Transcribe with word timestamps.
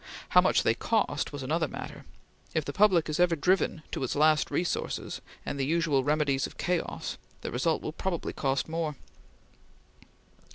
How 0.29 0.41
much 0.41 0.63
they 0.63 0.73
cost 0.73 1.31
was 1.31 1.43
another 1.43 1.67
matter; 1.67 2.05
if 2.55 2.65
the 2.65 2.73
public 2.73 3.07
is 3.07 3.19
ever 3.19 3.35
driven 3.35 3.83
to 3.91 4.03
its 4.03 4.15
last 4.15 4.49
resources 4.49 5.21
and 5.45 5.59
the 5.59 5.63
usual 5.63 6.03
remedies 6.03 6.47
of 6.47 6.57
chaos, 6.57 7.19
the 7.41 7.51
result 7.51 7.83
will 7.83 7.93
probably 7.93 8.33
cost 8.33 8.67
more. 8.67 8.95